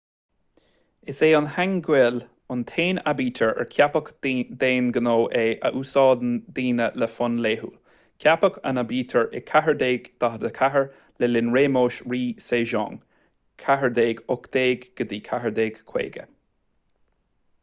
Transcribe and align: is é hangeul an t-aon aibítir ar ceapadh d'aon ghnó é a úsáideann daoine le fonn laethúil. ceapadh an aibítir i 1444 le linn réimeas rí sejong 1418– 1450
is 1.11 1.19
é 1.25 1.27
hangeul 1.55 2.15
an 2.53 2.61
t-aon 2.69 2.99
aibítir 3.09 3.51
ar 3.63 3.67
ceapadh 3.73 4.07
d'aon 4.63 4.87
ghnó 4.95 5.11
é 5.41 5.43
a 5.69 5.69
úsáideann 5.81 6.31
daoine 6.59 6.87
le 7.03 7.09
fonn 7.17 7.35
laethúil. 7.45 7.75
ceapadh 8.25 8.57
an 8.71 8.81
aibítir 8.83 9.27
i 9.39 9.41
1444 9.51 10.87
le 11.25 11.29
linn 11.31 11.51
réimeas 11.59 11.97
rí 12.15 12.21
sejong 12.47 12.97
1418– 13.67 14.89
1450 15.03 16.25